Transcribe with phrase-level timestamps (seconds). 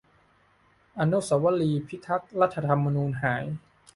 [0.99, 3.43] อนุสาวรีย์พิทักษ์รัฐธรรมนูญหาย